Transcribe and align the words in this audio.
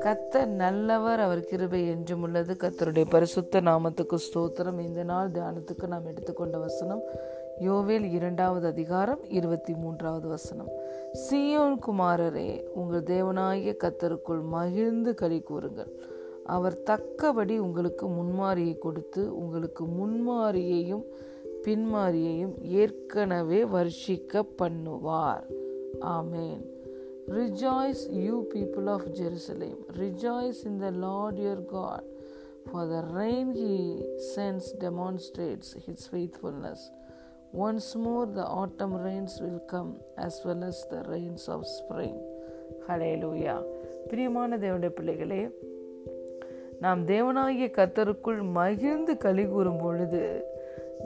கத்தர் 0.00 0.46
நல்லவர் 0.46 1.20
அவர் 1.20 1.40
கிருபை 1.40 1.88
என்றும் 1.88 2.22
உள்ளது. 2.22 2.56
கத்தருடைய 2.58 3.04
பரிசுத்த 3.08 3.60
நாமத்துக்கு 3.60 4.16
ஸ்தோத்திரம். 4.16 4.80
இந்த 4.80 5.02
நாள் 5.02 5.30
தியானத்துக்கு 5.30 5.86
நாம் 5.86 6.06
எடுத்துக்கொண்ட 6.06 6.58
வசனம் 6.58 7.02
யோவேல் 7.60 8.12
இரண்டாவது 8.12 8.66
அதிகாரம் 8.66 9.20
இருபத்தி 9.28 9.74
மூன்றாவது 9.74 10.28
வசனம். 10.28 10.68
சியோன் 11.14 11.78
குமாரரே 11.88 12.62
உங்கள் 12.74 13.02
தேவனாகிய 13.02 13.76
கத்தருக்குள் 13.76 14.42
மகிழ்ந்து 14.42 15.14
களி 15.14 15.40
கூறுங்கள். 15.40 15.92
அவர் 16.44 16.82
தக்கபடி 16.82 17.58
உங்களுக்கு 17.58 18.06
முன்மாரியை 18.06 18.78
கொடுத்து 18.78 19.38
உங்களுக்கு 19.38 19.84
முன்மாரியையும் 19.84 21.04
பின்மாரியையும் 21.64 22.54
ஏற்கனவே 22.80 23.60
வர்ஷிக்க 23.74 24.42
பண்ணுவார் 24.58 25.44
amen 26.14 26.62
rejoice 27.36 28.02
you 28.24 28.36
people 28.54 28.88
of 28.94 29.06
Jerusalem 29.20 29.78
rejoice 29.98 30.60
in 30.70 30.80
the 30.82 30.90
Lord 31.04 31.38
your 31.44 31.64
God 31.70 32.08
for 32.66 32.88
the 32.88 33.00
rain 33.16 33.52
he 33.62 33.76
sends 34.34 34.68
demonstrates 34.84 35.72
his 35.86 36.06
faithfulness 36.10 36.84
once 37.58 37.92
more 38.04 38.26
the 38.32 38.44
autumn 38.60 38.96
rains 39.06 39.36
will 39.42 39.64
come 39.66 39.92
as 40.18 40.40
well 40.46 40.64
as 40.64 40.82
the 40.88 41.02
rains 41.10 41.46
of 41.50 41.66
spring 41.74 42.18
hallelujah 43.22 43.56
பிரியமான 44.08 44.56
தேவனுடைய 44.56 44.92
பிள்ளைகளே 44.94 45.42
நாம் 46.80 47.02
தேவனாகிய 47.06 47.66
கத்தருக்குள் 47.76 48.40
மகிழ்ந்து 48.56 49.12
கலி 49.16 49.44
கூறும் 49.46 49.80
பொழுது 49.80 50.22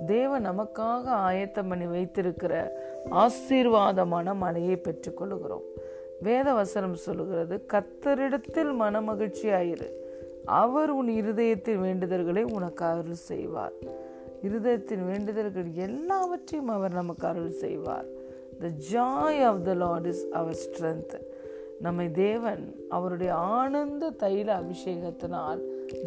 தேவன் 0.06 0.50
நமக்காக 0.50 1.04
ஆயத்தம் 1.04 1.68
பண்ணி 1.68 1.86
வைத்திருக்கிற 1.86 2.72
ஆசீர்வாதமான 3.10 4.34
மழையை 4.34 4.80
பெற்றுக்கொள்கிறோம் 4.82 5.62
வேத 6.20 6.52
வசனம் 6.52 6.94
சொல்லுகிறது 6.94 7.66
கத்தரிடத்தில் 7.72 8.72
மனமகிழ்ச்சியாயிரு. 8.80 9.90
அவர் 10.44 10.90
உன் 10.90 11.08
இருதயத்தின் 11.08 11.82
வேண்டுதல்களை 11.82 12.52
உனக்கு 12.52 12.84
அருள் 12.84 13.12
செய்வார். 13.12 13.72
இருதயத்தின் 14.42 15.06
வேண்டுதல்கள் 15.06 15.72
எல்லாவற்றையும் 15.72 16.68
அவர் 16.68 16.92
நமக்கு 16.92 17.26
அருள் 17.26 17.50
செய்வார். 17.50 18.04
The 18.60 18.66
joy 18.92 19.44
of 19.44 19.64
the 19.64 19.74
Lord 19.74 20.06
is 20.06 20.26
our 20.32 20.58
strength 20.66 21.20
நம்மை 21.80 22.10
தேவன் 22.10 22.76
அவருடைய 22.88 23.34
ஆனந்த 23.34 24.10
தைல 24.10 24.60
அபிஷேகத்தினால் 24.60 25.60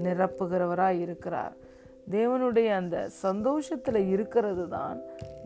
நிரப்புகிறவராய் 0.03 0.99
இருக்கிறார். 0.99 1.69
தேவனுடைய 2.11 2.69
அந்த 2.81 2.97
சந்தோஷத்தில் 3.25 4.01
இருக்கிறது 4.13 4.65
தான் 4.67 4.99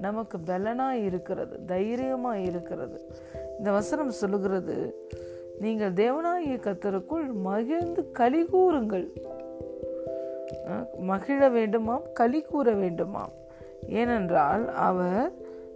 நமக்கு 0.06 0.38
பலனாக 0.40 1.04
இருக்கிறது 1.08 1.56
தைரியமாக 1.66 2.44
இருக்கிறது. 2.50 2.98
இந்த 3.58 3.70
வசனம் 3.72 4.18
சொல்லுகிறது 4.22 4.78
நீங்கள் 5.64 5.98
தேவனாகிய 6.02 6.56
கத்தருக்குள் 6.68 7.28
மகிழ்ந்து 7.50 8.02
களி 8.12 8.42
கூறுங்கள். 8.46 9.08
மகிழ 11.10 11.40
வேண்டுமாம் 11.58 12.06
களி 12.14 12.40
கூற 12.42 12.68
வேண்டுமாம். 12.74 13.34
ஏனென்றால் 14.02 14.64
அவர் 14.88 15.32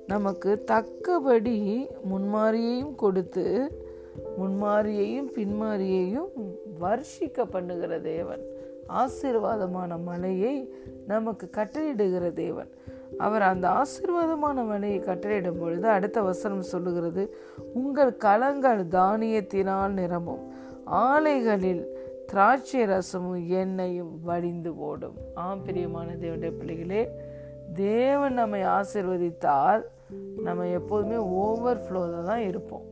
நமக்கு 0.07 0.51
தக்கபடி 0.71 1.57
முன்மாரியையும் 2.11 2.95
கொடுத்து 2.95 3.45
முன்மாரியையும் 4.39 5.29
பின்மாரியையும் 5.35 6.29
வர்ஷிக்க 6.81 7.45
பண்ணுகிற 7.51 7.99
தேவன். 7.99 8.43
ஆசீர்வாதமான 8.89 10.03
மலையை 10.03 10.73
நமக்கு 11.07 11.49
கட்டளையிடுகிற 11.57 12.33
தேவன். 12.33 12.69
அவர் 13.17 13.41
அந்த 13.41 13.69
ஆசீர்வாதமான 13.69 14.65
மலையை 14.67 14.99
கட்டளையிடும் 14.99 15.59
பொழுது 15.59 15.87
அடுத்த 15.87 16.21
வசனம் 16.21 16.61
சொல்லுகிறது 16.61 17.35
உங்கள் 17.73 18.17
களங்கள் 18.19 18.81
தானியத்தினால் 18.97 19.87
நிரம்பும். 19.87 20.43
ஆலைகளில் 20.85 21.83
திராட்சை 22.27 22.81
ரசமும் 22.83 23.47
எண்ணெயும் 23.47 24.13
வடிந்து 24.21 24.79
ஓடும் 24.79 25.15
ஆம் 25.33 25.63
பிரியமான 25.63 26.11
தேவனுடைய 26.13 26.51
பிள்ளைகளே 26.51 27.09
தேவன் 27.73 28.33
நம்மை 28.33 28.61
ஆசிர்வதித்தால் 28.63 29.83
நம்ம 30.43 30.67
எப்போதுமே 30.67 31.15
ஓவர் 31.15 31.81
ஃப்ளோவில் 31.83 32.25
தான் 32.25 32.41
இருப்போம். 32.41 32.85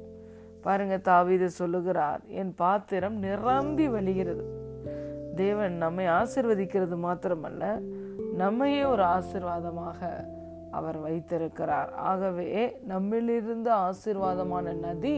பாருங்க 0.62 1.00
தாவிதை 1.04 1.46
சொல்லுகிறார் 1.46 2.22
என் 2.28 2.54
பாத்திரம் 2.56 3.18
நிரம்பி 3.20 3.88
வழிகிறது. 3.90 4.57
தேவன் 5.38 5.74
நம்மை 5.74 6.06
ஆசிர்வதிக்கிறது 6.20 6.98
மாத்திரமல்ல 7.04 7.64
நம்மையே 8.34 8.84
ஒரு 8.86 9.04
ஆசிர்வாதமாக 9.04 10.00
அவர் 10.72 10.98
வைத்திருக்கிறார். 10.98 11.92
ஆகவே 12.12 12.78
நம்மிலிருந்து 12.90 13.72
ஆசிர்வாதமான 13.86 14.74
நதி 14.80 15.16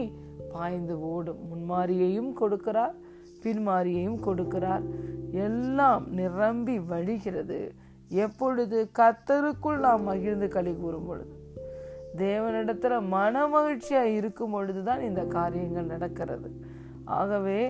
பாய்ந்து 0.52 0.96
ஓடும். 1.00 1.42
முன்மாரியையும் 1.50 2.32
கொடுக்கிறார் 2.40 2.94
பின்மாரியையும் 3.42 4.18
கொடுக்கிறார். 4.26 4.84
எல்லாம் 5.48 6.04
நிரம்பி 6.12 6.78
வழிகிறது. 6.78 7.60
எப்பொழுது 8.08 8.78
கத்தருக்குள் 8.98 9.78
நாம் 9.78 10.02
மகிழ்ந்து 10.02 10.48
களி 10.48 10.72
கூறும் 10.74 11.06
பொழுது 11.06 11.34
தேவனிடத்துல 12.16 12.94
மன 13.08 13.46
மகிழ்ச்சியா 13.46 14.02
இருக்கும் 14.18 14.50
பொழுதுதான் 14.50 15.00
இந்த 15.00 15.22
காரியங்கள் 15.36 15.92
நடக்கிறது. 15.94 16.50
ஆகவே 17.04 17.60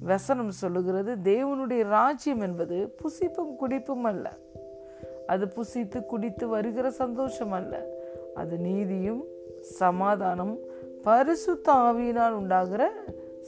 வசனம் 0.00 0.50
சொல்லுகிறது 0.50 1.16
தேவனுடைய 1.24 1.82
ராஜ்யம் 1.82 2.40
என்பது 2.40 2.94
புசிப்பும் 3.02 3.56
குடிப்பும் 3.56 4.04
அல்ல. 4.04 4.32
அது 5.26 5.46
புசித்து 5.46 6.06
குடித்து 6.06 6.48
வருகிற 6.48 6.90
சந்தோஷம் 6.90 7.52
அல்ல. 7.52 7.84
அது 8.34 8.58
நீதியும் 8.58 9.24
சமாதானம் 9.62 10.58
பரிசுத்த 11.02 11.72
ஆவியினால் 11.72 12.30
உண்டாகிற 12.30 12.90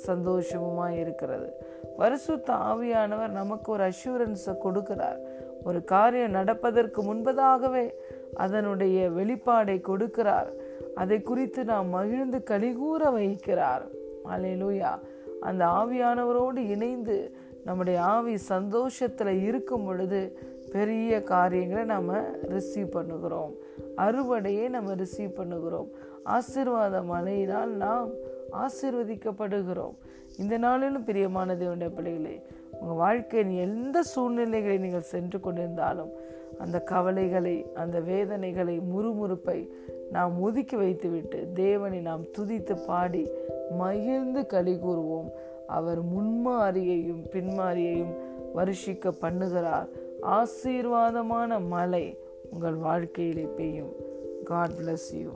சந்தோஷமுமாய் 0.06 0.98
இருக்கிறது. 0.98 1.52
பரிசுத்த 1.96 2.52
ஆவியானவர் 2.52 3.28
நமக்கு 3.28 3.72
ஒரு 3.72 3.88
அஷூரன்ஸை 3.88 4.56
கொடுக்கிறார். 4.64 5.18
ஒரு 5.64 5.84
காரியம் 5.84 6.30
நடப்பதற்கு 6.30 7.14
முன்பதாகவே 7.14 7.92
அதனுடைய 8.34 9.10
வெளிப்பாடை 9.10 9.80
கொடுக்கிறார். 9.80 10.48
அதை 10.94 11.22
குறித்து 11.22 11.64
நாம் 11.64 11.88
மகிழ்ந்து 11.88 12.42
கலிகூற 12.50 13.04
வகிக்கிறார் 13.04 13.82
அலையிலூயா 14.28 14.98
அந்த 15.42 15.64
ஆவியானவரோடு 15.80 16.60
இணைந்து 16.68 17.16
நம்முடைய 17.64 18.02
ஆவி 18.02 18.36
சந்தோஷத்தில் 18.36 19.42
இருக்கும் 19.42 19.84
பொழுது 19.84 20.20
பெரிய 20.72 21.22
காரியங்களை 21.22 21.84
நம்ம 21.84 22.20
ரிசீவ் 22.48 22.94
பண்ணுகிறோம். 22.94 23.52
அறுவடையை 23.96 24.68
நம்ம 24.68 24.94
ரிசீவ் 24.94 25.38
பண்ணுகிறோம். 25.38 25.88
ஆசிர்வாத 26.36 26.96
மழையினால் 27.04 27.72
நாம் 27.84 28.10
ஆசிர்வதிக்கப்படுகிறோம். 28.64 29.96
இந்த 30.38 30.58
நாளிலும் 30.58 31.04
பிரியமான 31.04 31.54
தேவனுடைய 31.54 31.90
பிள்ளைகளே 31.94 32.36
உங்கள் 32.80 32.96
வாழ்க்கையின் 32.96 33.52
எந்த 33.56 34.02
சூழ்நிலைகளை 34.02 34.76
நீங்கள் 34.78 35.10
சென்று 35.12 35.38
கொண்டிருந்தாலும் 35.38 36.12
அந்த 36.58 36.78
கவலைகளை 36.82 37.56
அந்த 37.74 38.00
வேதனைகளை 38.00 38.80
முறுமுறுப்பை 38.92 39.58
நாம் 40.12 40.40
ஒதுக்கி 40.40 40.76
வைத்துவிட்டு 40.76 41.38
தேவனை 41.54 42.00
நாம் 42.00 42.24
துதித்து 42.38 42.74
பாடி 42.86 43.22
மகிழ்ந்து 43.76 44.46
களி 44.46 44.74
கூறுவோம். 44.74 45.30
அவர் 45.66 46.00
முன்மாரியையும் 46.04 47.24
பின்மாரியையும் 47.30 48.14
வருஷிக்க 48.54 49.10
பண்ணுகிறார். 49.20 49.88
ஆசீர்வாதமான 50.22 51.66
மலை 51.66 52.18
உங்கள் 52.50 52.74
வாழ்க்கையிலே 52.74 53.48
பெய்யும். 53.56 53.92
God 54.44 54.70
bless 54.70 55.10
you 55.12 55.30